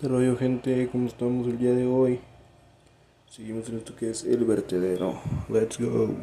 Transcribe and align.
Pues, 0.00 0.08
¿Qué 0.10 0.16
rollo 0.16 0.36
gente? 0.36 0.88
¿Cómo 0.90 1.08
estamos 1.08 1.46
el 1.46 1.58
día 1.58 1.72
de 1.72 1.86
hoy? 1.86 2.20
Seguimos 3.28 3.68
en 3.68 3.78
esto 3.78 3.94
que 3.94 4.10
es 4.10 4.24
el 4.24 4.44
vertedero. 4.44 5.20
Let's 5.50 5.78
go. 5.78 6.14